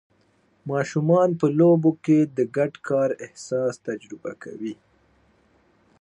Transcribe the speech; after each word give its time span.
ماشومان 0.69 1.29
په 1.39 1.47
لوبو 1.59 1.91
کې 2.05 2.19
د 2.37 2.39
ګډ 2.55 2.73
کار 2.89 3.09
احساس 3.25 3.73
تجربه 3.87 4.31
کوي. 4.43 4.75